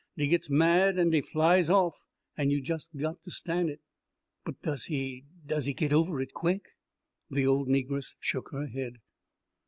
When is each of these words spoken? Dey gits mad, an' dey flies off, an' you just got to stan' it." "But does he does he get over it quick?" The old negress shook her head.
Dey 0.17 0.27
gits 0.29 0.49
mad, 0.49 0.97
an' 0.97 1.11
dey 1.11 1.21
flies 1.21 1.69
off, 1.69 2.01
an' 2.35 2.49
you 2.49 2.59
just 2.59 2.89
got 2.97 3.23
to 3.23 3.29
stan' 3.29 3.69
it." 3.69 3.81
"But 4.43 4.59
does 4.63 4.85
he 4.85 5.25
does 5.45 5.65
he 5.65 5.75
get 5.75 5.93
over 5.93 6.19
it 6.19 6.33
quick?" 6.33 6.63
The 7.29 7.45
old 7.45 7.67
negress 7.67 8.15
shook 8.19 8.49
her 8.51 8.65
head. 8.65 8.95